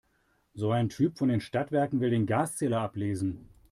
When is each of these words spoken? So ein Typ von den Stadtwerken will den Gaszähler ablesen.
So 0.55 0.71
ein 0.71 0.89
Typ 0.89 1.19
von 1.19 1.29
den 1.29 1.41
Stadtwerken 1.41 1.99
will 2.01 2.09
den 2.09 2.25
Gaszähler 2.25 2.81
ablesen. 2.81 3.47